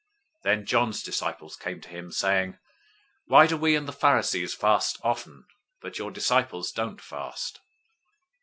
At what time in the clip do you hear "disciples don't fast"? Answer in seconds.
6.09-7.59